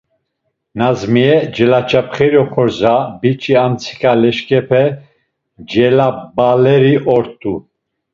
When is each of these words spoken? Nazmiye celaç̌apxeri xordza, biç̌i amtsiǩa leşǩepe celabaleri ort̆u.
Nazmiye 0.77 1.35
celaç̌apxeri 1.55 2.41
xordza, 2.51 2.95
biç̌i 3.21 3.53
amtsiǩa 3.63 4.11
leşǩepe 4.21 4.83
celabaleri 5.69 6.95
ort̆u. 7.15 7.53